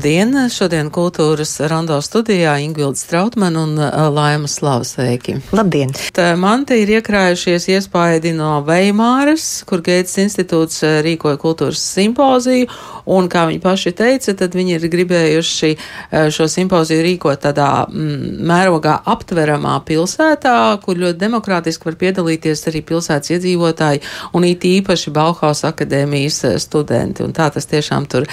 Labdien! 0.00 0.32
Šodien 0.48 0.88
kultūras 0.88 1.58
rondo 1.68 1.98
studijā 2.00 2.54
Ingvilda 2.64 2.96
Strautmana 2.96 3.66
un 3.66 3.74
uh, 3.76 4.06
Laima 4.08 4.48
Slavasveiki. 4.48 5.34
Labdien! 5.52 5.90
Tā 6.16 6.30
man 6.40 6.62
te 6.64 6.78
ir 6.80 6.88
iekrājušies 6.94 7.66
iespaidi 7.74 8.32
no 8.32 8.62
Veimāras, 8.64 9.60
kur 9.68 9.82
Gētas 9.84 10.16
institūts 10.22 10.80
uh, 10.86 10.94
rīkoja 11.04 11.36
kultūras 11.42 11.82
simpoziju, 11.84 12.70
un, 13.12 13.28
kā 13.28 13.42
viņi 13.50 13.60
paši 13.60 13.92
teica, 13.98 14.32
tad 14.40 14.56
viņi 14.56 14.78
ir 14.78 14.86
gribējuši 14.94 15.74
uh, 15.74 16.30
šo 16.32 16.48
simpoziju 16.48 17.04
rīkot 17.04 17.44
tādā 17.44 17.68
mm, 17.84 18.40
mērogā 18.48 18.96
aptveramā 19.04 19.76
pilsētā, 19.84 20.56
kur 20.80 20.96
ļoti 20.96 21.20
demokrātiski 21.26 21.90
var 21.90 22.00
piedalīties 22.06 22.64
arī 22.72 22.80
pilsētas 22.88 23.34
iedzīvotāji 23.36 24.00
un 24.32 24.48
it 24.48 24.64
īpaši 24.64 25.12
Bauhaus 25.12 25.60
akadēmijas 25.68 26.40
studenti. 26.64 27.20
Un 27.20 27.36
tā 27.36 27.52
tas 27.52 27.68
tiešām 27.68 28.08
tur 28.08 28.24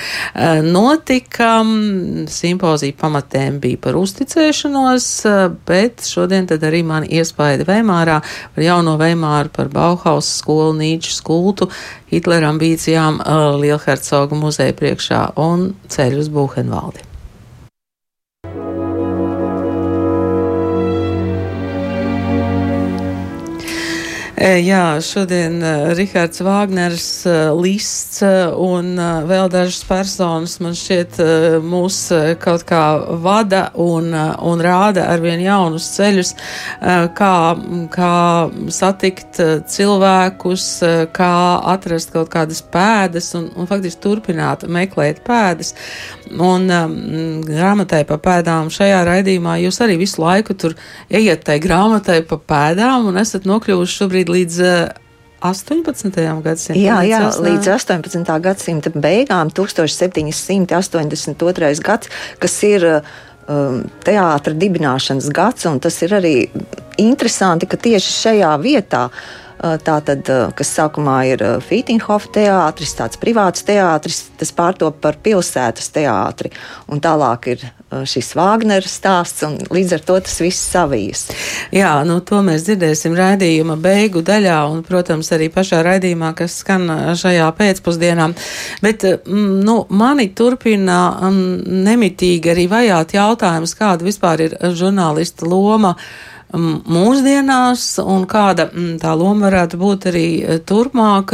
notika 0.63 1.56
ka 1.57 2.31
simpozija 2.31 2.95
pamatēm 2.99 3.59
bija 3.63 3.79
par 3.81 3.97
uzticēšanos, 3.97 5.07
bet 5.67 6.05
šodien 6.05 6.47
tad 6.49 6.65
arī 6.67 6.83
man 6.85 7.07
iespaida 7.07 7.67
Veimārā 7.67 8.19
par 8.55 8.65
jauno 8.65 8.97
Veimāru, 8.99 9.51
par 9.53 9.71
Bauhaus 9.73 10.29
skolu, 10.41 10.75
Nīču 10.77 11.15
skultu, 11.15 11.69
Hitlera 12.11 12.51
ambīcijām 12.53 13.21
Lielhercoga 13.61 14.37
muzeja 14.37 14.77
priekšā 14.77 15.27
un 15.41 15.71
ceļu 15.91 16.25
uz 16.25 16.33
Buhenvaldi. 16.33 17.06
Jā, 24.37 24.99
šodien 25.01 25.55
Rihards 25.97 26.43
Vāgners, 26.45 27.05
Lists 27.57 28.19
un 28.21 28.91
vēl 29.25 29.47
dažas 29.49 29.79
personas 29.89 30.59
man 30.61 30.75
šķiet 30.77 31.17
mūs 31.65 31.97
kaut 32.43 32.61
kā 32.69 32.81
vada 33.23 33.63
un, 33.81 34.11
un 34.13 34.61
rāda 34.61 35.07
arvien 35.09 35.41
jaunus 35.41 35.87
ceļus, 35.95 36.35
kā, 37.17 37.33
kā 37.95 38.13
satikt 38.77 39.41
cilvēkus, 39.73 40.67
kā 41.17 41.33
atrast 41.73 42.13
kaut 42.13 42.29
kādas 42.29 42.61
pēdas 42.61 43.31
un, 43.41 43.49
un 43.57 43.65
faktiski 43.65 44.03
turpināt 44.05 44.67
meklēt 44.69 45.23
pēdas. 45.25 45.73
Un 46.27 46.67
um, 46.69 46.95
grāmatai 47.47 48.01
pa 48.07 48.17
pēdām 48.21 48.69
šajā 48.73 48.99
raidījumā 49.07 49.57
jūs 49.63 49.79
arī 49.81 49.95
visu 50.01 50.21
laiku 50.21 50.53
tur 50.59 50.75
ejiet 51.07 51.45
tai 51.47 51.55
grāmatai 51.63 52.19
pa 52.27 52.37
pēdām 52.37 53.07
un 53.07 53.19
esat 53.21 53.47
nokļuvuši 53.47 53.95
šobrīd 54.01 54.26
līdz 54.31 54.55
uh, 54.63 54.87
18. 55.47 56.43
gadsimtam. 56.43 56.81
Jā, 56.81 56.97
jā, 57.05 57.19
līdz 57.45 57.67
18. 57.75 58.39
gadsimta 58.41 58.89
beigām, 58.93 59.49
1782. 59.53 61.81
gads, 61.85 62.09
kas 62.41 62.63
ir 62.65 62.81
um, 62.89 63.83
teātra 64.05 64.53
dibināšanas 64.57 65.29
gads, 65.29 65.65
un 65.69 65.79
tas 65.83 66.01
ir 66.01 66.13
arī 66.17 66.49
interesanti, 66.97 67.65
ka 67.69 67.77
tieši 67.77 68.11
šajā 68.23 68.57
vietā 68.63 69.03
uh, 69.09 69.13
Tātad, 69.57 70.27
kas 70.53 70.69
sākumā 70.69 71.15
ir 71.31 71.41
Fītinhofa 71.65 72.29
teātris, 72.35 72.91
tāds 72.93 73.17
privāts 73.17 73.65
teātris, 73.65 74.27
tas 74.37 74.51
pārtop 74.53 74.99
par 75.01 75.17
pilsētas 75.23 75.89
teātri. 75.95 76.51
Un 76.93 77.01
tālāk 77.01 77.47
ir 77.55 77.63
šis 77.87 78.33
Vāgnera 78.35 78.89
stāsts, 78.89 79.43
un 79.47 79.57
līdz 79.71 79.93
ar 79.97 80.03
to 80.07 80.17
tas 80.25 80.35
viss 80.43 80.69
savijas. 80.73 81.25
Jā, 81.71 81.93
nu 82.07 82.19
to 82.27 82.41
mēs 82.45 82.65
dzirdēsim 82.67 83.15
raidījuma 83.17 83.77
beigu 83.79 84.23
daļā, 84.27 84.57
un, 84.71 84.83
protams, 84.87 85.31
arī 85.35 85.47
pašā 85.53 85.81
raidījumā, 85.87 86.33
kas 86.37 86.59
skan 86.63 86.87
šajā 87.17 87.47
pēcpusdienā. 87.57 88.29
Bet, 88.83 89.07
nu, 89.27 89.77
mani 89.89 90.29
turpina 90.35 91.01
nemitīgi 91.31 92.53
arī 92.53 92.67
vajāt 92.71 93.15
jautājums, 93.17 93.77
kāda 93.79 94.07
vispār 94.07 94.47
ir 94.49 94.57
žurnālista 94.75 95.47
loma 95.47 95.95
mūsdienās 96.55 97.97
un 98.03 98.23
kāda 98.29 98.69
tā 99.01 99.13
loma 99.19 99.47
varētu 99.47 99.79
būt 99.81 100.07
arī 100.11 100.25
e, 100.39 100.57
turpmāk, 100.63 101.33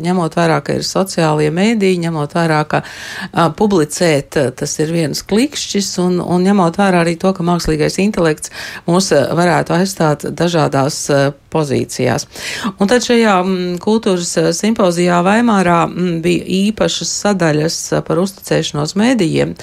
ņemot 0.00 0.38
vērā, 0.38 0.60
ka 0.64 0.78
ir 0.78 0.86
sociālie 0.86 1.50
mēdīji, 1.54 2.00
ņemot 2.06 2.36
vērā, 2.38 2.62
ka 2.70 2.82
publicēt 3.58 4.38
tas 4.56 4.78
ir 4.80 4.94
viens 4.94 5.20
klikšķis 5.28 5.90
un, 6.04 6.16
un 6.24 6.46
ņemot 6.48 6.80
vērā 6.80 7.04
arī 7.04 7.18
to, 7.20 7.34
ka 7.36 7.44
mākslīgais 7.44 8.00
intelekts 8.00 8.54
mūs 8.88 9.12
varētu 9.12 9.76
aizstāt 9.76 10.24
dažādās 10.32 11.04
pozīcijās. 11.52 12.26
Un 12.78 12.88
tad 12.88 13.04
šajā 13.04 13.36
kultūras 13.84 14.32
simpozijā 14.56 15.20
Vaimārā 15.26 15.84
bija 16.24 16.48
īpašas 16.64 17.14
sadaļas 17.24 17.78
par 18.08 18.24
uzticēšanos 18.24 18.96
mēdījiem. 18.98 19.56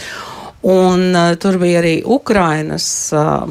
Un 0.65 1.11
uh, 1.13 1.35
tur 1.37 1.59
bija 1.61 1.83
arī 1.83 1.99
Ukrainas 2.01 2.87
uh, 3.13 3.45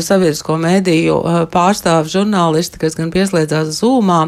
sabiedrisko 0.00 0.56
mēdīju 0.62 1.16
uh, 1.18 1.38
pārstāvu 1.52 2.08
žurnālisti, 2.08 2.80
kas 2.80 2.96
gan 2.96 3.12
pieslēdzās 3.12 3.74
Zūmā. 3.82 4.22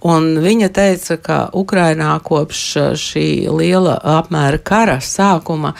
Un 0.00 0.38
viņa 0.40 0.70
teica, 0.72 1.18
ka 1.20 1.38
Ukrainā 1.52 2.14
kopš 2.24 2.60
šī 2.96 3.24
liela 3.52 3.98
apmēra 4.16 4.56
kara 4.64 4.96
sākuma 5.04 5.74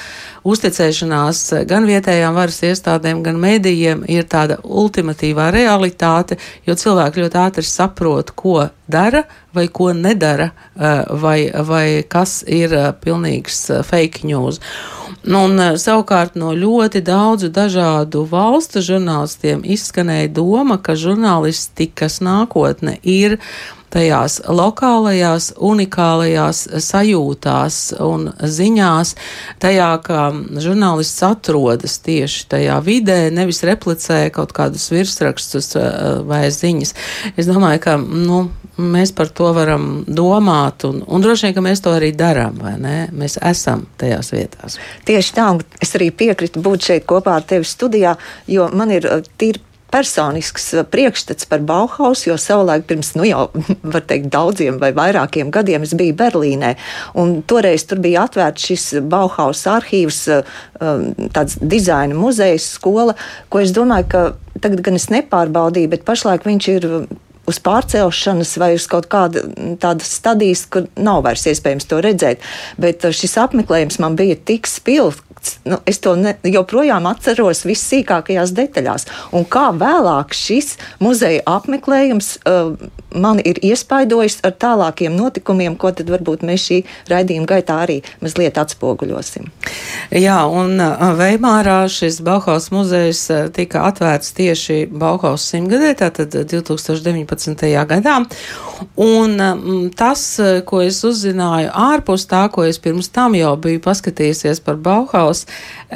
uzticēšanās 0.45 1.41
gan 1.69 1.89
vietējām 1.89 2.37
varas 2.37 2.61
iestādēm, 2.69 3.23
gan 3.25 3.41
mēdījiem 3.41 4.05
ir 4.13 4.29
tāda 4.29 4.59
ultimatīvā 4.61 5.49
realitāte, 5.57 6.37
jo 6.69 6.77
cilvēki 6.77 7.25
ļoti 7.25 7.41
ātri 7.41 7.65
saprot, 7.65 8.35
ko 8.37 8.69
dara 8.91 9.25
vai 9.57 9.69
ko 9.73 9.95
nedara, 9.97 10.51
vai, 10.77 11.49
vai 11.65 11.85
kas 12.05 12.43
ir 12.45 12.77
pilnīgs 13.01 13.71
fake 13.89 14.29
news. 14.29 14.61
Un, 15.25 15.61
savukārt 15.81 16.37
no 16.41 16.53
ļoti 16.57 17.03
daudzu 17.05 17.51
dažādu 17.53 18.27
valstu 18.29 18.81
žurnālistiem 18.85 19.65
izskanēja 19.65 20.31
doma, 20.37 20.79
ka 20.81 20.97
žurnālistikas 20.97 22.21
nākotne 22.25 22.99
ir 23.03 23.41
tajās 23.91 24.41
lokālajās, 24.49 25.51
unikālajās 25.57 26.63
sajūtās 26.85 27.81
un 28.05 28.31
ziņās, 28.39 29.15
tajā, 29.63 29.91
ka 30.07 30.29
žurnālists 30.63 31.25
atrodas 31.27 31.99
tieši 32.05 32.47
tajā 32.55 32.79
vidē, 32.87 33.19
nevis 33.35 33.63
replicē 33.67 34.23
kaut 34.35 34.55
kādus 34.57 34.89
virsrakstus 34.93 35.75
vai 36.29 36.47
ziņas. 36.55 36.95
Es 37.37 37.51
domāju, 37.51 37.83
ka, 37.85 37.97
nu, 38.01 38.45
mēs 38.81 39.13
par 39.17 39.31
to 39.35 39.51
varam 39.57 40.05
domāt, 40.09 40.85
un, 40.89 41.03
un 41.07 41.25
droši 41.25 41.49
vien, 41.49 41.57
ka 41.57 41.65
mēs 41.65 41.83
to 41.85 41.95
arī 41.95 42.13
darām, 42.17 42.61
vai 42.63 42.77
ne? 42.81 42.97
Mēs 43.17 43.39
esam 43.51 43.87
tajās 44.01 44.33
vietās. 44.35 44.79
Tieši 45.09 45.35
tā, 45.37 45.49
un 45.55 45.83
es 45.83 45.95
arī 45.99 46.11
piekritu 46.15 46.63
būt 46.65 46.91
šeit 46.91 47.09
kopā 47.11 47.41
ar 47.41 47.49
tevi 47.49 47.69
studijā, 47.69 48.17
jo 48.51 48.69
man 48.75 48.95
ir 48.95 49.09
tīri 49.41 49.63
personisks 49.93 50.71
priekšstats 50.93 51.49
par 51.51 51.63
Bauhaus, 51.67 52.25
jo 52.27 52.37
savulaik 52.41 52.87
pirms, 52.91 53.13
nu 53.19 53.27
jau, 53.29 53.47
teikt, 54.11 54.31
daudziem 54.33 54.81
vai 54.83 54.93
vairākiem 54.97 55.53
gadiem 55.55 55.87
es 55.87 55.95
biju 55.99 56.17
Berlīnē, 56.19 56.75
toreiz 57.51 57.87
tur 57.89 58.03
bija 58.03 58.27
atvērts 58.29 58.69
šis 58.71 58.87
Bauhaus 59.11 59.65
arhīvs, 59.71 60.23
tāds 61.35 61.59
dizaina 61.61 62.17
muzejs, 62.17 62.71
skola, 62.77 63.17
ko 63.51 63.65
es 63.65 63.75
domāju, 63.77 64.11
ka 64.11 64.25
tagad 64.61 64.85
gan 64.87 64.99
es 65.01 65.11
nepārbaudīju, 65.13 65.91
bet 65.95 66.07
pašlaik 66.09 66.47
viņš 66.49 66.71
ir 66.77 66.89
uz 67.51 67.61
pārcelšanas 67.65 68.55
vai 68.61 68.73
uz 68.79 68.87
kaut 68.91 69.09
kāda 69.13 69.45
tādas 69.83 70.13
stadijas, 70.21 70.67
kur 70.71 70.89
nav 71.01 71.25
vairs 71.27 71.47
iespējams 71.51 71.89
to 71.91 72.01
redzēt. 72.05 72.47
Bet 72.81 73.05
uh, 73.07 73.15
šis 73.15 73.37
apmeklējums 73.43 74.01
man 74.03 74.19
bija 74.19 74.39
tik 74.39 74.71
spilgts. 74.71 75.59
Nu, 75.65 75.79
es 75.89 76.01
to 76.05 76.15
ne, 76.21 76.35
joprojām 76.45 77.07
atceros 77.09 77.65
vissīkākajās 77.69 78.53
detaļās. 78.57 79.07
Un 79.37 79.47
kā 79.49 79.71
vēlāk 79.77 80.37
šis 80.37 80.75
muzeja 81.01 81.45
apmeklējums 81.49 82.35
uh, 82.45 82.75
mani 83.15 83.43
ir 83.47 83.59
iespaidojis 83.65 84.41
ar 84.47 84.55
tālākiem 84.61 85.15
notikumiem, 85.17 85.77
ko 85.81 85.93
tad 85.97 86.11
varbūt 86.13 86.45
mēs 86.47 86.67
šī 86.69 86.79
raidījuma 87.11 87.49
gaitā 87.51 87.81
arī 87.85 88.01
mazliet 88.23 88.59
atspoguļosim. 88.61 89.49
Jā, 90.15 90.39
un 90.47 90.77
uh, 90.81 91.11
Veimārā 91.19 91.83
šis 91.91 92.21
Bauhaus 92.27 92.71
muzejs 92.75 93.23
uh, 93.33 93.49
tika 93.55 93.87
atvērts 93.89 94.35
tieši 94.37 94.81
Bauhaus 94.91 95.49
simtgadē, 95.51 95.95
tātad 96.05 96.35
2019. 96.53 97.40
2018. 97.41 97.87
gadā. 97.91 98.19
Un 98.97 99.41
um, 99.41 99.89
tas, 99.97 100.23
uh, 100.41 100.61
ko 100.67 100.83
es 100.85 101.01
uzzināju 101.05 101.73
ārpus 101.77 102.27
tā, 102.31 102.47
ko 102.53 102.65
es 102.69 102.81
pirms 102.83 103.11
tam 103.13 103.37
jau 103.39 103.57
biju 103.61 103.83
paskatījusies 103.85 104.63
par 104.65 104.81
Bauhaus, 104.81 105.47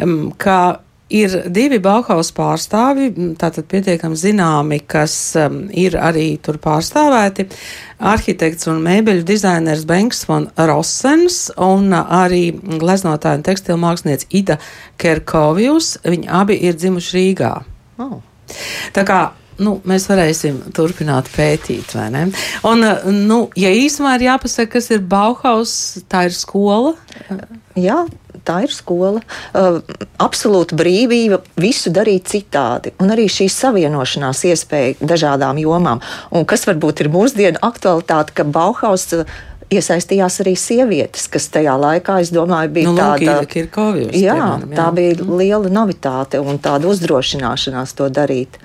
um, 0.01 0.33
ka 0.37 0.81
ir 1.15 1.35
divi 1.53 1.79
Bauhaus 1.83 2.31
pārstāvi, 2.35 3.11
tātad 3.39 3.67
pietiekami 3.71 4.19
zināmi, 4.19 4.81
kas 4.89 5.15
um, 5.41 5.65
ir 5.71 5.99
arī 6.01 6.35
tur 6.43 6.59
pārstāvēti. 6.63 7.47
Arhitekts 8.05 8.69
un 8.73 8.83
mēbeļu 8.85 9.25
dizainers 9.29 9.85
Benks 9.89 10.25
von 10.29 10.49
Rossens 10.59 11.47
un 11.61 11.95
arī 11.95 12.49
gleznotāja 12.81 13.41
un 13.41 13.47
tekstilmākslinieca 13.47 14.29
Ida 14.35 14.59
Kerkovijus. 15.01 15.99
Viņi 16.05 16.31
abi 16.43 16.59
ir 16.69 16.77
dzimuši 16.81 17.17
Rīgā. 17.19 17.55
Oh. 18.03 18.19
Tā 18.95 19.05
kā 19.07 19.21
nu, 19.63 19.79
mēs 19.89 20.09
varēsim 20.11 20.61
turpināt 20.75 21.31
pētīt? 21.35 21.95
Un, 22.67 22.85
nu, 23.29 23.39
ja 23.59 23.71
īsumā 23.75 24.17
ir 24.19 24.29
jāpasaka, 24.31 24.77
kas 24.77 24.91
ir 24.95 25.05
Bauhaus, 25.07 25.75
tā 26.11 26.27
ir 26.29 26.37
skola. 26.37 26.95
Jā, 27.79 28.05
tā 28.47 28.61
ir 28.67 28.75
skola. 28.75 29.23
Uh, 29.55 29.81
absolūta 30.23 30.77
brīvība 30.79 31.41
visu 31.61 31.93
darīt 31.95 32.29
citādi, 32.31 32.93
un 33.03 33.11
arī 33.15 33.27
šī 33.33 33.49
savienošanās 33.53 34.45
iespēja 34.51 35.09
dažādām 35.15 35.59
jomām. 35.63 36.03
Un 36.35 36.47
kas 36.49 36.69
varbūt 36.69 37.05
ir 37.05 37.11
mūsdienu 37.15 37.63
aktualitāte, 37.65 38.37
ka 38.37 38.47
Bauhaus 38.47 39.09
uh, 39.17 39.25
iesaistījās 39.73 40.41
arī 40.45 40.55
sievietes, 40.59 41.27
kas 41.33 41.49
tajā 41.53 41.75
laikā, 41.81 42.21
es 42.23 42.33
domāju, 42.35 42.73
bija 42.77 42.93
nu, 42.93 42.99
tāda 42.99 43.41
Kirkovjus, 43.49 44.15
jā, 44.19 44.37
jā, 44.37 44.51
tā 44.77 44.91
bija 44.95 45.25
liela 45.25 45.73
novitāte 45.73 46.41
un 46.43 46.61
tāda 46.63 46.91
uzdrošināšanās 46.93 47.97
to 47.99 48.11
darīt 48.13 48.61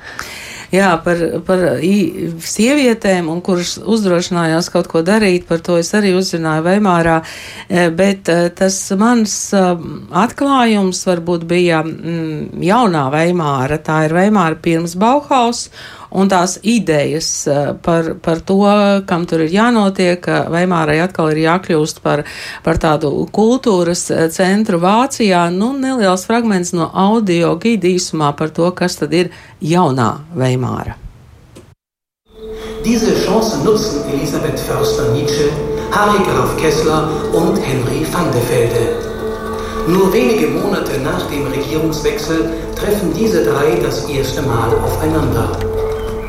jā, 0.74 0.90
par, 1.04 1.22
par 1.48 1.64
sievietēm, 1.80 3.30
un 3.32 3.42
kuras 3.46 3.76
uzdrošinājās 3.80 4.70
kaut 4.74 4.90
ko 4.92 5.04
darīt, 5.06 5.48
par 5.50 5.64
to 5.66 5.80
es 5.82 5.92
arī 5.98 6.14
uzzināju 6.18 6.66
Veimārā, 6.66 7.20
e, 7.68 7.88
bet 7.96 8.30
e, 8.32 8.40
tas 8.56 8.78
mans 9.00 9.36
e, 9.54 9.64
atklājums 10.24 11.02
varbūt 11.10 11.48
bija 11.50 11.84
mm, 11.86 12.60
jaunā 12.66 13.08
Veimāra, 13.14 13.80
tā 13.82 14.04
ir 14.08 14.18
Veimāra 14.18 14.60
pirms 14.62 14.98
Bauhaus, 15.00 15.68
un 16.12 16.30
tās 16.30 16.58
idejas 16.64 17.30
eh, 17.48 17.74
par, 17.84 18.14
par 18.24 18.42
to, 18.46 18.62
kam 19.10 19.26
tur 19.30 19.46
ir 19.46 19.54
jānotiek, 19.54 20.26
Veimārai 20.50 21.00
atkal 21.04 21.34
ir 21.34 21.44
jākļūst 21.46 22.02
par, 22.06 22.26
par 22.66 22.80
tādu 22.82 23.12
kultūras 23.34 24.08
eh, 24.14 24.28
centru 24.34 24.82
Vācijā, 24.84 25.48
nu, 25.54 25.74
neliels 25.78 26.26
fragments 26.30 26.74
no 26.74 26.90
audio 26.94 27.56
gīda 27.62 27.92
īsumā 27.94 28.34
par 28.38 28.54
to, 28.56 28.72
kas 28.72 29.00
tad 29.02 29.14
ir 29.14 29.34
jaunā 29.62 30.16
Veimāra. 30.36 30.98
Diese 32.86 33.12
Chance 33.26 33.58
nutzen 33.66 34.08
Elisabeth 34.14 34.60
Förster-Nietzsche, 34.60 35.52
Harry 35.92 36.24
Graf 36.24 36.56
Kessler 36.58 37.10
und 37.34 37.58
Henry 37.60 38.06
van 38.14 38.32
de 38.32 38.42
Velde. 38.48 39.10
Nur 39.88 40.14
wenige 40.14 40.48
Monate 40.48 41.00
nach 41.04 41.28
dem 41.30 41.48
Regierungswechsel 41.48 42.46
treffen 42.76 43.14
diese 43.14 43.44
drei 43.44 43.76
das 43.84 44.08
erste 44.08 44.42
Mal 44.44 44.70
aufeinander. 44.86 45.58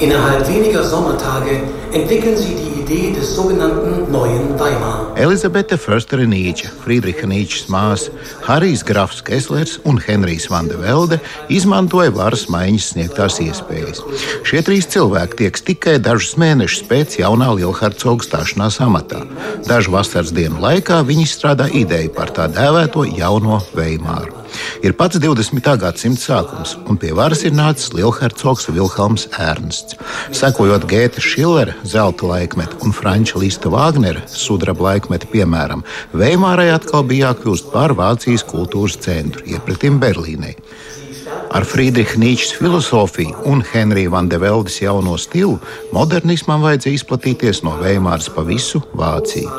Innerhalb 0.00 0.49
weniger 0.49 0.82
Sommertage 0.82 1.61
entwickeln 1.93 2.35
sie 2.35 2.55
die 2.55 2.80
Idee 2.91 3.13
des 3.13 3.35
sogenannten 3.37 4.11
Neuen 4.11 4.59
Weimar. 4.59 5.15
Elizabete 5.15 5.77
Förstere 5.79 6.25
Nīča, 6.27 6.73
Friedricha 6.83 7.29
Nīčas 7.31 7.69
māsa, 7.71 8.11
Harijs 8.43 8.83
Grafs 8.83 9.21
Keslers 9.23 9.77
un 9.87 10.01
Henrijs 10.03 10.49
Vande 10.51 10.75
Velde 10.81 11.21
izmantoja 11.55 12.11
varas 12.11 12.49
maiņas 12.51 12.89
sniegtās 12.95 13.39
iespējas. 13.45 14.03
Šie 14.43 14.65
trīs 14.67 14.91
cilvēki 14.91 15.39
tieks 15.45 15.63
tikai 15.69 16.01
dažus 16.03 16.35
mēnešus 16.41 16.89
pēc 16.91 17.21
jaunā 17.21 17.53
Lielhercoga 17.61 18.27
stāšanās 18.27 18.81
amatā. 18.83 19.23
Dažu 19.71 19.95
vasaras 19.95 20.35
dienu 20.35 20.59
laikā 20.59 21.05
viņi 21.07 21.29
izstrādā 21.29 21.71
ideju 21.71 22.11
par 22.19 22.35
tā 22.35 22.51
dēvēto 22.51 23.07
jauno 23.15 23.63
Veimāru. 23.71 24.41
Ir 24.83 24.97
pats 24.99 25.21
20. 25.23 25.63
gadsimta 25.79 26.23
sākums, 26.25 26.75
un 26.91 26.99
pie 26.99 27.13
varas 27.15 27.45
ir 27.47 27.55
nācis 27.55 27.93
Lielhercogs 27.95 28.67
Vilhelms 28.73 29.29
Ernsts. 29.39 29.95
Sekojot 30.35 30.89
Gēta 30.91 31.23
Šillera 31.23 31.77
zelta 31.87 32.27
laikmeta 32.27 32.80
un 32.85 32.94
Franča 32.97 33.38
Lista 33.38 33.71
Vāgnera 33.73 34.23
sudraba 34.29 34.91
laikmeta 34.91 35.29
piemēram, 35.31 35.85
Veimārai 36.17 36.71
atkal 36.75 37.05
bija 37.09 37.31
jākļūst 37.31 37.71
par 37.75 37.94
Vācijas 37.99 38.44
kultūras 38.49 38.99
centru 39.05 39.44
iepratim 39.49 40.00
Berlīnei. 40.03 40.56
Ar 41.50 41.64
Friedricha 41.67 42.14
Nīčs 42.14 42.52
filozofiju 42.55 43.41
un 43.50 43.64
Henrija 43.67 44.12
Vandeveldes 44.12 44.76
jauno 44.79 45.17
stilu 45.19 45.56
modernismam 45.91 46.62
vajadzēja 46.62 46.99
izplatīties 47.00 47.64
no 47.67 47.73
Veimāras 47.81 48.29
pa 48.31 48.44
visu 48.47 48.79
Vāciju. 48.94 49.50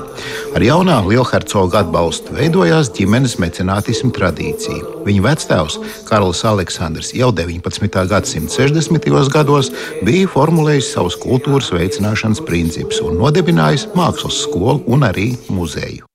Ar 0.56 0.64
jaunā 0.64 1.02
Lielhercoga 1.04 1.82
atbalstu 1.84 2.38
veidojās 2.38 2.94
ģimenes 2.96 3.36
mecenātismu 3.44 4.14
tradīcija. 4.16 5.02
Viņa 5.04 5.26
vectēvs 5.26 5.80
Karls 6.08 6.46
Aleksandrs 6.48 7.12
jau 7.18 7.34
19. 7.36 8.06
gadsimta 8.14 8.56
60. 8.56 9.10
gados 9.34 9.74
bija 10.08 10.30
formulējis 10.32 10.94
savus 10.96 11.20
kultūras 11.20 11.74
veicināšanas 11.76 12.40
principus 12.48 13.04
un 13.04 13.20
nodibinājis 13.20 13.90
mākslas 14.00 14.46
skolu 14.46 14.80
un 14.88 15.04
arī 15.12 15.34
muzeju. 15.52 16.11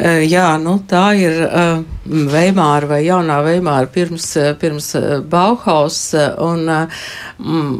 Jā, 0.00 0.46
nu, 0.56 0.78
tā 0.88 1.02
ir 1.20 1.34
Veimāra 2.32 2.88
vai 2.94 3.02
jaunā 3.04 3.42
Veimāra 3.44 3.90
pirms, 3.92 4.30
pirms 4.60 4.94
Bauhaus. 5.28 5.98
Un, 6.40 6.64
mm, 7.38 7.74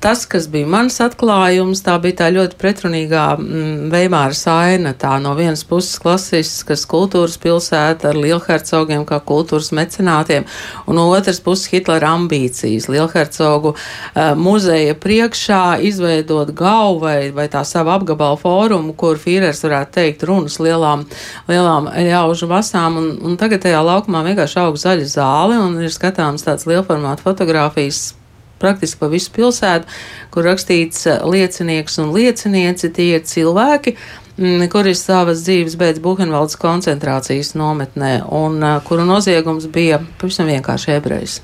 tas, 0.00 0.24
kas 0.28 0.46
bija 0.52 0.68
mans 0.68 0.98
atklājums, 1.02 1.80
tā 1.84 1.96
bija 2.02 2.20
tā 2.20 2.28
ļoti 2.34 2.58
pretrunīgā 2.60 3.24
mm, 3.38 3.86
Veimāra 3.92 4.36
saina. 4.36 4.92
Tā 4.98 5.16
no 5.22 5.32
vienas 5.38 5.64
puses 5.66 5.98
klasiskas 6.02 6.84
kultūras 6.90 7.38
pilsēta 7.42 8.10
ar 8.10 8.20
lielhercogiem 8.20 9.06
kā 9.08 9.18
kultūras 9.26 9.72
mecenātiem, 9.76 10.46
un 10.86 10.98
no 10.98 11.06
otras 11.14 11.40
puses 11.44 11.70
Hitlera 11.72 12.12
ambīcijas 12.16 12.88
lielhercogu 12.92 13.72
uh, 13.74 14.34
muzeja 14.38 14.96
priekšā 15.00 15.62
izveidot 15.88 16.52
galvu 16.56 17.06
vai, 17.06 17.16
vai 17.34 17.48
tā 17.52 17.64
savu 17.66 17.94
apgabalu 17.96 18.40
fórumu, 18.42 18.94
kur 18.98 19.20
Fīrers 19.20 19.64
varētu 19.66 19.96
teikt 20.00 20.26
runas 20.28 20.60
lielām, 20.62 21.06
lielām 21.48 21.90
ļaužu 22.10 22.50
vasām, 22.52 23.00
un, 23.00 23.10
un 23.26 23.40
tagad 23.40 23.64
tajā 23.64 23.80
laukumā 23.86 24.22
vienkārši 24.28 24.62
aug 24.66 24.78
zaļa 24.80 25.10
zāle, 25.16 25.58
un 25.62 25.80
ir 25.82 25.92
skatāms 25.94 26.46
tāds 26.46 26.68
lielformāta 26.68 27.24
fotografijas 27.26 28.12
praktiski 28.62 29.00
pa 29.00 29.10
visu 29.12 29.32
pilsētu, 29.36 29.88
kur 30.34 30.46
rakstīts 30.48 31.06
eh, 31.10 31.24
liecinieks 31.24 31.98
un 32.02 32.14
liecinieci, 32.16 32.92
tie 32.96 33.08
ir 33.18 33.26
cilvēki, 33.28 33.96
mm, 34.38 34.68
kuri 34.72 34.94
savas 34.98 35.44
dzīves 35.46 35.76
beidz 35.80 36.02
Buhenvaldes 36.04 36.58
koncentrācijas 36.60 37.54
nometnē, 37.58 38.18
un 38.32 38.62
uh, 38.62 38.78
kuru 38.86 39.06
noziegums 39.08 39.68
bija 39.72 40.00
pavisam 40.20 40.50
vienkārši 40.52 40.96
ebrejs. 40.98 41.40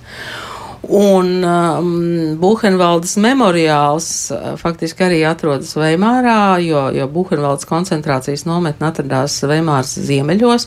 Un 0.82 1.44
um, 1.46 1.90
Buhenvaldes 2.42 3.14
memoriāls 3.22 4.06
uh, 4.34 4.54
faktiski 4.58 5.04
arī 5.06 5.20
atrodas 5.28 5.76
Veimārā, 5.78 6.58
jo, 6.64 6.88
jo 6.96 7.06
Buhenvaldes 7.12 7.68
koncentrācijas 7.70 8.42
nometne 8.48 8.88
atradās 8.88 9.36
Veimāras 9.46 9.94
ziemeļos, 9.94 10.66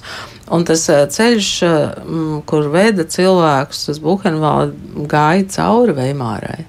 un 0.55 0.63
tas 0.67 0.86
uh, 0.88 1.03
ceļš, 1.12 1.50
um, 1.67 2.29
kur 2.48 2.69
veda 2.72 3.03
cilvēkus 3.03 3.89
uz 3.91 4.00
Buhenvaldu, 4.00 5.03
gāja 5.12 5.50
cauri 5.57 5.98
Veimārai. 6.00 6.62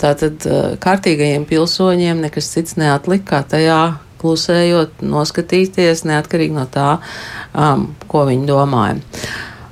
Tātad 0.00 0.42
kārtīgajiem 0.82 1.44
pilsoņiem 1.46 2.24
nekas 2.24 2.48
cits 2.56 2.74
neatlika, 2.80 3.28
kā 3.28 3.42
tajā 3.52 3.82
klusējot, 4.22 5.02
noskatīties, 5.06 6.06
neatkarīgi 6.08 6.56
no 6.56 6.66
tā, 6.72 6.96
um, 7.54 7.90
ko 8.10 8.24
viņi 8.28 8.48
domāja. 8.48 8.96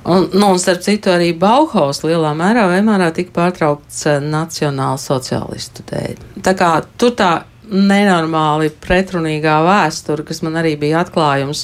Un, 0.05 0.31
nu, 0.33 0.47
un 0.49 0.59
starp 0.59 0.81
citu, 0.85 1.13
arī 1.13 1.35
Bauhaus 1.37 2.01
lielā 2.07 2.33
mērā 2.37 2.65
vienmēr 2.71 3.11
tika 3.17 3.35
pārtraukts 3.37 4.07
eh, 4.09 4.21
nacionāla 4.25 4.97
sociālistu 5.01 5.85
dēļ. 5.91 6.21
Tā 6.47 6.55
kā 6.57 6.73
tur 7.01 7.13
tā 7.19 7.33
nenormāli 7.71 8.73
pretrunīgā 8.83 9.61
vēsture, 9.67 10.25
kas 10.27 10.41
man 10.43 10.59
arī 10.59 10.75
bija 10.81 11.05
atklājums, 11.05 11.63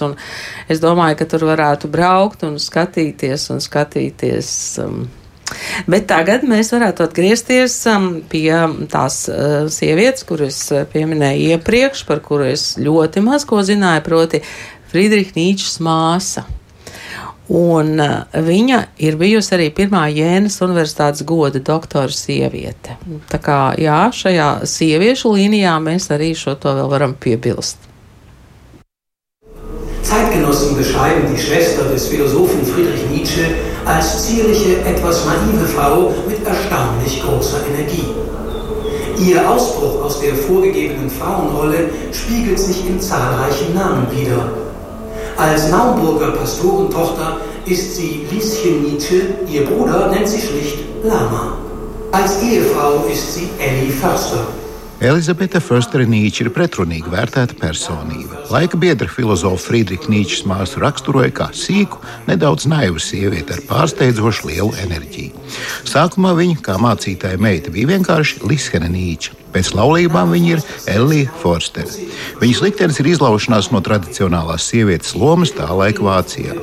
es 0.70 0.82
domāju, 0.82 1.18
ka 1.18 1.26
tur 1.32 1.46
varētu 1.48 1.90
braukt 1.90 2.44
un 2.46 2.60
skatīties 2.62 3.48
un 3.54 3.62
skatīties. 3.64 4.50
Um, 4.84 5.06
Bet 5.86 6.08
tagad 6.10 6.42
mēs 6.42 6.72
varētu 6.74 7.04
atgriezties 7.04 7.76
um, 7.92 8.08
pie 8.26 8.50
tās 8.90 9.20
uh, 9.30 9.68
sievietes, 9.70 10.26
kuras 10.26 10.58
uh, 10.74 10.82
pieminēju 10.90 11.52
iepriekš, 11.54 12.02
par 12.08 12.18
kuru 12.24 12.48
es 12.50 12.72
ļoti 12.82 13.22
maz 13.22 13.46
ko 13.46 13.62
zināju, 13.62 14.02
proti 14.08 14.42
Friedricha 14.90 15.38
Nīčs 15.38 15.78
māsa. 15.86 16.42
Un 17.48 18.00
uh, 18.02 18.26
viņa 18.32 18.78
ir 19.06 19.16
bijusi 19.20 19.52
arī 19.54 19.68
pirmā 19.74 20.08
Jēnas 20.10 20.58
Universitātes 20.66 21.22
goda 21.22 21.60
doktora 21.62 22.10
sieviete. 22.10 22.96
Tā 23.30 23.38
kā 23.38 23.58
jā, 23.78 24.00
šajā 24.10 24.48
sieviešu 24.66 25.36
līnijā 25.36 25.76
mēs 25.82 26.10
arī 26.10 26.32
šo 26.34 26.56
to 26.58 26.74
vēl 26.74 26.90
varam 26.90 27.14
piebilst. 27.14 27.78
Zeitgenossen 30.02 30.76
beschreiben 30.76 31.30
die 31.30 31.38
Schwester 31.38 31.84
des 31.92 32.08
Philosophen 32.08 32.64
Friedrich 32.66 33.06
Nietzsche 33.10 33.46
als 33.84 34.26
zierliche, 34.26 34.82
etwas 34.82 35.24
naive 35.26 35.66
Frau 35.66 36.12
mit 36.26 36.46
erstaunlich 36.46 37.22
großer 37.22 37.58
Energie. 37.70 38.10
Ihr 39.18 39.48
Ausbruch 39.48 40.04
aus 40.04 40.20
der 40.20 40.34
vorgegebenen 40.34 41.10
Frauenrolle 41.10 41.90
spiegelt 42.12 42.58
sich 42.58 42.86
in 42.86 43.00
zahlreichen 43.00 43.74
Namen 43.74 44.06
wider. 44.10 44.65
Als 45.38 45.68
Naumburger 45.70 46.32
Pastorentochter 46.32 47.40
ist 47.66 47.96
sie 47.96 48.26
Lieschen 48.30 48.82
Nietzsche, 48.84 49.34
ihr 49.52 49.66
Bruder 49.66 50.08
nennt 50.08 50.28
sie 50.28 50.40
schlicht 50.40 50.78
Lama. 51.02 51.58
Als 52.10 52.42
Ehefrau 52.42 53.04
ist 53.12 53.34
sie 53.34 53.50
Ellie 53.58 53.92
Förster. 53.92 54.46
Elizabete 54.98 55.60
Forstere 55.60 56.06
Nīča 56.08 56.46
ir 56.46 56.48
pretrunīgi 56.56 57.10
vērtēta 57.12 57.52
personība. 57.60 58.46
Laika 58.48 58.78
biedra 58.80 59.10
filozofa 59.12 59.60
Friedriča 59.60 60.08
Nīčas 60.08 60.46
māsu 60.48 60.80
raksturoja 60.80 61.34
kā 61.36 61.50
sīku, 61.52 62.00
nedaudz 62.24 62.64
naivu 62.64 62.96
sievieti 62.96 63.58
ar 63.58 63.60
pārsteidzoši 63.68 64.48
lielu 64.48 64.72
enerģiju. 64.86 65.44
Sākumā 65.84 66.32
viņa, 66.40 66.62
kā 66.64 66.78
mācītāja 66.80 67.36
meita, 67.36 67.74
bija 67.76 67.92
vienkārši 67.92 68.40
Lishene 68.48 68.88
Nīča. 68.88 69.36
Pēc 69.54 69.72
laulībām 69.76 70.32
viņa 70.34 70.48
ir 70.52 70.62
Elija 70.92 71.32
Forstere. 71.40 72.06
Viņas 72.40 72.62
liktenis 72.64 73.00
ir 73.00 73.10
izlaušanās 73.12 73.70
no 73.72 73.80
tradicionālās 73.84 74.66
sievietes 74.70 75.14
lomas 75.16 75.54
tā 75.56 75.68
laika 75.70 76.04
Vācijā. 76.04 76.56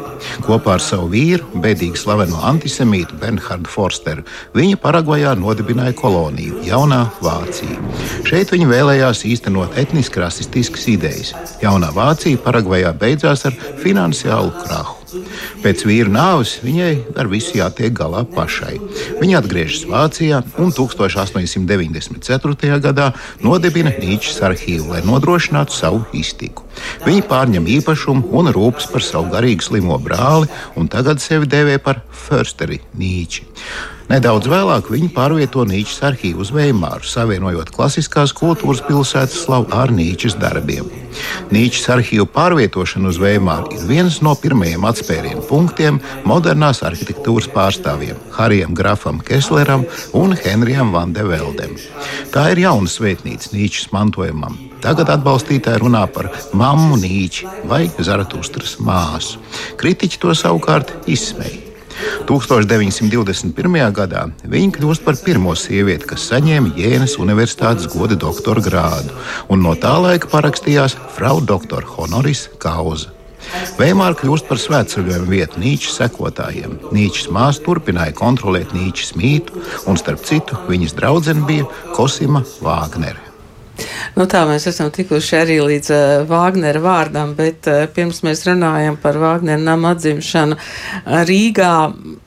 Kopā 0.46 0.78
ar 0.78 0.84
savu 0.84 1.10
vīru, 1.14 1.48
bēdīgi 1.64 2.00
slaveno 2.00 2.42
antisemītu 2.50 3.18
Bernhardu 3.22 3.72
Forsteru, 3.72 4.26
viņa 4.58 4.80
Paragvajā 4.84 5.36
nodibināja 5.40 5.96
koloniju 6.00 6.64
Jaunā 6.68 7.06
Vācija. 7.24 7.80
Šeit 8.30 8.54
viņa 8.54 8.72
vēlējās 8.72 9.26
īstenot 9.30 9.78
etniski 9.82 10.24
rasistiskas 10.24 10.90
idejas. 10.94 11.34
Jaunā 11.64 11.94
Vācija 11.96 12.42
Paragvajā 12.44 12.94
beidzās 13.00 13.48
ar 13.50 13.58
finansiālu 13.84 14.54
krahu. 14.64 15.03
Pēc 15.64 15.86
vīra 15.88 16.12
nāves 16.12 16.58
viņai 16.64 16.94
ar 17.20 17.28
visu 17.32 17.58
jātiek 17.60 17.94
galā 17.96 18.24
pašai. 18.36 18.76
Viņa 19.22 19.36
atgriežas 19.40 19.86
Vācijā 19.90 20.38
un 20.62 20.70
1894. 20.76 22.80
gadā 22.84 23.08
nodibina 23.44 23.92
Nīčas 23.96 24.42
arhīvu, 24.50 24.86
lai 24.94 25.02
nodrošinātu 25.08 25.72
savu 25.76 26.00
iztiku. 26.18 26.62
Viņa 27.06 27.24
pārņem 27.30 27.66
īpašumu 27.80 28.24
un 28.40 28.46
rūpes 28.56 28.86
par 28.92 29.04
savu 29.06 29.28
garīgi 29.34 29.64
slimo 29.70 29.96
brāli, 30.02 30.48
un 30.80 30.84
tagad 30.92 31.18
sevi 31.24 31.46
dēvē 31.50 31.76
par 31.84 31.96
Försteri 32.26 32.80
Nīči. 32.98 33.42
Nedaudz 34.12 34.50
vēlāk 34.52 34.90
viņi 34.92 35.08
pārvieto 35.16 35.64
Nīčas 35.68 36.02
arhīvu 36.10 36.44
uz 36.44 36.52
Veimāru, 36.54 37.06
savienojot 37.08 37.72
klasiskās 37.74 38.34
kultūras 38.36 38.82
pilsētas 38.84 39.46
slavu 39.46 39.70
ar 39.72 39.94
Nīčas 39.96 40.36
darbiem. 40.42 40.90
Nīčas 41.54 41.88
arhīvu 41.96 42.26
pārvietošana 42.36 43.10
uz 43.14 43.20
Veimāru 43.22 43.72
ir 43.78 43.88
viens 43.88 44.20
no 44.26 44.36
pirmajiem 44.36 44.84
atspērienu 44.90 45.46
punktiem 45.48 46.02
modernās 46.28 46.84
arhitektūras 46.84 47.48
pārstāvjiem- 47.56 48.20
Harijam 48.38 48.76
Grafam 48.76 49.22
Kesleram 49.24 49.86
un 50.14 50.36
Henrijam 50.36 50.92
Vandeveldem. 50.92 51.78
Tā 52.32 52.52
ir 52.52 52.64
jauna 52.68 52.92
svētnīca 52.92 53.56
Nīčas 53.56 53.92
mantojumam. 53.96 54.58
Tagad 54.82 55.08
atbalstītāji 55.08 55.80
runā 55.80 56.08
par 56.12 56.32
mammu 56.54 56.98
Nīči 57.00 57.48
vai 57.64 57.88
Zaratustras 58.00 58.78
māsu. 58.80 59.40
Kritiķi 59.78 60.20
to 60.20 60.36
savukārt 60.36 60.92
izsmeja. 61.08 61.73
1921. 62.30 63.80
gadā 63.96 64.28
viņa 64.44 64.78
kļūst 64.78 65.06
par 65.06 65.18
pirmo 65.24 65.56
sievieti, 65.58 66.08
kas 66.14 66.28
saņēma 66.32 66.76
Jēnas 66.80 67.18
Universitātes 67.22 67.90
goda 67.94 68.18
doktora 68.20 68.64
grādu, 68.64 69.16
un 69.50 69.66
no 69.66 69.76
tā 69.80 69.96
laika 70.02 70.32
parakstījās 70.32 70.98
Frau 71.18 71.42
Doktor 71.42 71.86
Honoris 71.96 72.48
Kauza. 72.62 73.14
Veimāra 73.78 74.16
kļūst 74.18 74.48
par 74.48 74.62
svētceļojumu 74.62 75.30
vietu 75.34 75.60
Nīčas 75.64 75.98
sekotājiem. 76.00 76.78
Nīčas 76.96 77.28
māsa 77.34 77.64
turpināja 77.66 78.16
kontrolēt 78.18 78.72
Nīčas 78.76 79.14
mītu, 79.20 79.66
un 79.90 80.00
starp 80.00 80.24
citu 80.30 80.64
viņas 80.70 80.98
draudzene 81.00 81.46
bija 81.50 81.68
Kosima 81.98 82.46
Vāgnere. 82.64 83.33
Nu, 84.14 84.28
tā 84.30 84.44
mēs 84.46 84.68
esam 84.70 84.92
tikuši 84.94 85.38
arī 85.40 85.58
līdz 85.64 85.92
uh, 85.94 86.02
Vāgnera 86.30 86.82
vārdam, 86.84 87.34
bet 87.38 87.70
uh, 87.72 87.86
pirms 87.94 88.22
mēs 88.26 88.44
runājam 88.46 88.98
par 89.02 89.18
Vāgnera 89.22 89.62
nama 89.62 89.94
atzimšanu 89.96 90.58
uh, 90.58 91.16
Rīgā, 91.26 91.74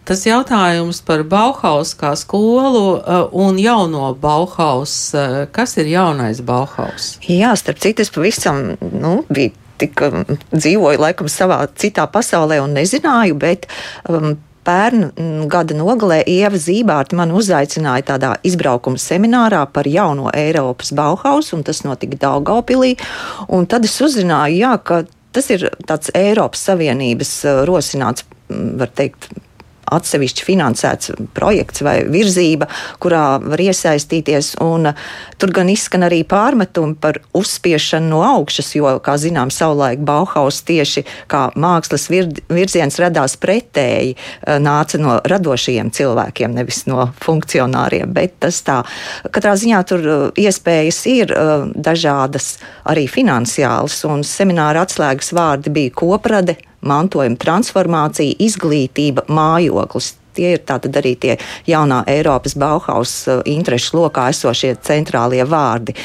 tas 0.09 0.25
jautājums 0.27 1.03
par 1.07 1.23
Bauhaus 1.31 1.95
kā 1.99 2.15
skolu 2.19 2.87
uh, 2.97 3.29
un 3.31 3.61
jauno 3.63 4.11
Bauhaus. 4.19 4.97
Uh, 5.15 5.45
kas 5.55 5.77
ir 5.79 5.93
jaunais 5.95 6.43
Bauhaus? 6.47 7.15
Jā, 7.31 7.55
starp 7.59 7.79
citu, 7.85 8.03
es 8.03 8.11
pavisam 8.15 8.75
nu, 8.81 9.21
biju 9.31 9.55
tik 9.81 10.01
um, 10.07 10.25
dzīvoju 10.55 11.01
laikam 11.03 11.31
savā 11.31 11.61
citā 11.79 12.07
pasaulē 12.11 12.63
un 12.65 12.75
nezināju, 12.77 13.37
bet 13.41 13.69
um, 14.09 14.35
pērnu 14.67 15.47
gada 15.51 15.77
nogalē 15.79 16.21
Ieva 16.27 16.59
Zībārta 16.61 17.17
man 17.19 17.35
uzaicināja 17.37 18.07
tādā 18.13 18.33
izbraukuma 18.47 19.01
seminārā 19.01 19.63
par 19.73 19.89
jauno 19.89 20.31
Eiropas 20.35 20.93
Bauhaus, 20.97 21.53
un 21.57 21.65
tas 21.67 21.85
notika 21.87 22.19
Daugaupilī. 22.27 22.97
Un 23.49 23.69
tad 23.71 23.87
es 23.89 23.97
uzzināju, 24.03 24.61
jā, 24.61 24.75
ka 24.83 25.05
tas 25.37 25.51
ir 25.55 25.69
tāds 25.87 26.13
Eiropas 26.17 26.65
Savienības 26.69 27.33
uh, 27.45 27.63
rosināts, 27.69 28.27
var 28.49 28.93
teikt, 28.97 29.29
atsevišķi 29.93 30.45
finansēts 30.47 31.13
projekts 31.37 31.83
vai 31.87 32.01
virzība, 32.11 32.69
kurā 33.03 33.39
var 33.43 33.63
iesaistīties. 33.63 34.55
Un, 34.65 34.91
tur 35.41 35.53
gan 35.55 35.71
izskan 35.73 36.07
arī 36.07 36.23
pārmetumi 36.29 36.97
par 37.01 37.21
uzspiešanu 37.37 38.11
no 38.11 38.23
augšas, 38.27 38.73
jo, 38.77 38.97
kā 39.05 39.17
zinām, 39.21 39.53
savulaik 39.55 40.03
Bauhaus 40.07 40.63
tieši 40.67 41.05
kā 41.31 41.47
mākslas 41.57 42.09
vir, 42.13 42.29
virziens 42.53 42.99
radās 43.03 43.37
pretēji, 43.41 44.17
eh, 44.17 44.59
nāca 44.63 45.01
no 45.03 45.19
radošajiem 45.25 45.93
cilvēkiem, 45.97 46.55
nevis 46.57 46.85
no 46.91 47.11
funkcionāriem. 47.23 48.13
Bet 48.17 48.39
tas 48.45 48.63
tā, 48.67 48.83
katrā 49.31 49.57
ziņā 49.59 49.83
tur 49.89 50.07
eh, 50.07 50.47
iespējas 50.47 51.03
ir 51.13 51.35
eh, 51.35 51.67
dažādas 51.75 52.57
arī 52.87 53.07
finansiālas, 53.11 54.03
un 54.09 54.25
semināra 54.27 54.87
atslēgas 54.87 55.33
vārdi 55.37 55.73
bija 55.73 55.95
koprade, 55.97 56.57
mantojuma 56.87 57.39
transformācija, 57.43 58.37
izglītība, 58.47 59.27
mājoklis. 59.29 60.15
Tie 60.37 60.53
ir 60.57 60.63
tātad 60.69 60.97
arī 61.01 61.15
tie 61.21 61.37
jaunā 61.69 62.03
Eiropas 62.11 62.57
Bauhaus 62.59 63.15
uh, 63.31 63.41
interešu 63.49 63.97
lokā 64.01 64.29
esošie 64.33 64.75
centrālie 64.87 65.45
vārdi. 65.49 65.97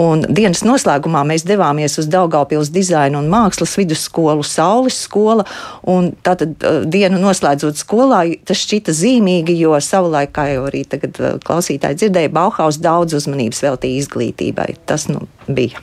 Un 0.00 0.26
dienas 0.28 0.64
noslēgumā 0.66 1.22
mēs 1.28 1.46
devāmies 1.48 1.98
uz 2.00 2.10
Daugaupils 2.12 2.72
dizaina 2.74 3.20
un 3.20 3.30
mākslas 3.32 3.76
vidusskolu, 3.78 4.44
Saules 4.46 4.98
skola, 5.06 5.46
un 5.88 6.12
tātad 6.26 6.56
uh, 6.60 6.82
dienu 6.84 7.20
noslēdzot 7.22 7.80
skolā, 7.80 8.24
tas 8.46 8.64
šķita 8.66 8.94
zīmīgi, 8.96 9.56
jo 9.62 9.78
savulaik, 9.80 10.34
kā 10.36 10.50
jau 10.52 10.66
arī 10.68 10.84
tagad 10.88 11.20
uh, 11.22 11.36
klausītāji 11.46 12.02
dzirdēja, 12.02 12.34
Bauhaus 12.36 12.80
daudz 12.82 13.16
uzmanības 13.20 13.62
veltīja 13.64 14.04
izglītībai. 14.04 14.72
Tas 14.86 15.08
nu 15.12 15.26
bija. 15.46 15.80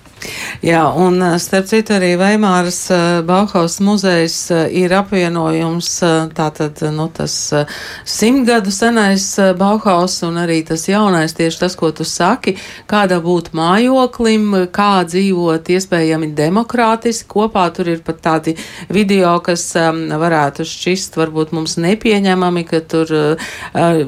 Jā, 0.63 0.83
un 0.95 1.19
starp 1.41 1.67
citu 1.67 1.95
arī 1.97 2.13
Veimāras 2.19 2.85
Bauhaus 3.27 3.79
muzejs 3.83 4.37
ir 4.71 4.93
apvienojums, 4.95 5.89
tātad, 6.37 6.79
nu, 6.95 7.09
tas 7.11 7.35
simtgadu 8.05 8.71
senais 8.73 9.25
Bauhaus 9.57 10.19
un 10.27 10.39
arī 10.41 10.61
tas 10.67 10.85
jaunais, 10.89 11.33
tieši 11.35 11.59
tas, 11.63 11.75
ko 11.79 11.91
tu 11.95 12.05
saki, 12.07 12.55
kāda 12.89 13.19
būtu 13.23 13.55
mājoklim, 13.57 14.49
kā 14.73 15.03
dzīvot 15.07 15.71
iespējami 15.75 16.31
demokrātiski. 16.37 17.29
Kopā, 17.33 17.65
tur 17.73 17.89
ir 17.93 18.03
pat 18.05 18.21
tādi 18.23 18.55
video, 18.93 19.35
kas 19.43 19.65
um, 19.79 20.05
varētu 20.21 20.65
šķist 20.67 21.17
varbūt 21.19 21.53
mums 21.55 21.77
nepieņemami, 21.81 22.65
ka 22.69 22.83
tur 22.89 23.13
uh, 23.17 23.53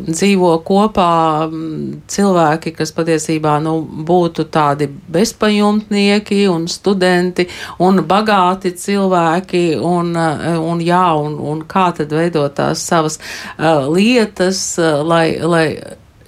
dzīvo 0.06 0.52
kopā 0.68 1.12
um, 1.48 2.02
cilvēki, 2.12 2.76
kas 2.78 2.94
patiesībā, 2.96 3.58
nu, 3.64 3.78
būtu 3.86 4.48
tādi 4.54 4.90
bezpajumtnieki, 4.90 6.46
un 6.52 6.68
studenti 6.72 7.48
un 7.84 8.02
bagāti 8.08 8.74
cilvēki 8.78 9.64
un, 9.82 10.14
eh, 10.16 10.58
un 10.60 10.82
jā, 10.84 11.06
un, 11.20 11.38
un 11.40 11.64
kā 11.68 11.90
tad 11.96 12.14
veidot 12.16 12.54
tās 12.56 12.84
savas 12.86 13.18
uh, 13.20 13.75
lietas, 13.92 14.64
uh, 14.82 15.04
lai, 15.06 15.28
lai 15.42 15.68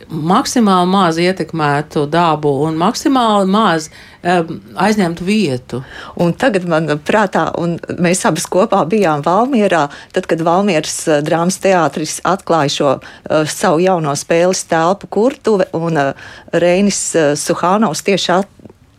maksimāli 0.07 0.87
maz 0.89 1.17
ietekmētu 1.19 2.05
dabu 2.11 2.51
un 2.65 2.77
maksimāli 2.79 3.49
maz 3.51 3.89
um, 3.89 4.57
aizņemtu 4.79 5.25
vietu. 5.27 5.81
Un 6.21 6.33
tagad 6.37 6.67
man 6.69 6.89
prātā, 7.05 7.47
un 7.59 7.77
mēs 7.99 8.23
abas 8.27 8.47
kopā 8.51 8.83
bijām 8.89 9.23
Valmierā, 9.25 9.87
tad, 10.15 10.29
kad 10.29 10.43
Valmieras 10.47 11.01
drāmas 11.25 11.59
teātris 11.63 12.19
atklāja 12.27 12.73
šo 12.77 12.93
uh, 12.97 13.43
savu 13.51 13.83
jauno 13.83 14.15
spēles 14.17 14.63
telpu 14.69 15.11
kurtuve, 15.11 15.67
un 15.77 15.99
uh, 15.99 16.29
Reinis 16.53 17.01
uh, 17.15 17.33
Suhānovs 17.39 18.05
tieši 18.07 18.33
at, 18.39 18.53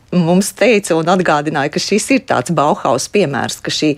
mums 0.09 0.55
teica 0.57 0.97
un 0.97 1.09
atgādināja, 1.13 1.73
ka 1.75 1.81
šis 1.83 2.07
ir 2.15 2.23
tāds 2.29 2.53
Bauhaus 2.57 3.11
piemērs, 3.13 3.59
ka 3.65 3.73
šī 3.73 3.91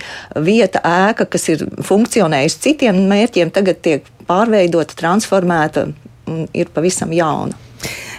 vieta, 0.42 0.82
ēka, 0.82 1.28
kas 1.30 1.46
ir 1.52 1.62
funkcionējusi 1.86 2.64
citiem 2.64 3.04
mērķiem, 3.10 3.52
tagad 3.54 3.78
tiek 3.84 4.08
pārveidota, 4.30 4.96
transformēta 4.98 5.88
un 6.30 6.46
ir 6.54 6.70
pavisam 6.74 7.12
jauna. 7.14 7.58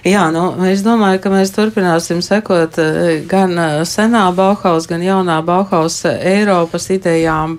Jā, 0.02 0.24
nu, 0.34 0.48
es 0.66 0.82
domāju, 0.82 1.20
ka 1.22 1.30
mēs 1.30 1.52
turpināsim 1.54 2.24
sekot 2.26 2.80
eh, 2.82 3.20
gan 3.30 3.52
eh, 3.54 3.82
senā 3.86 4.24
Bauhaus, 4.34 4.88
gan 4.90 5.04
jaunā 5.06 5.36
Bauhaus 5.46 6.00
Eiropas 6.10 6.90
idejām 6.90 7.50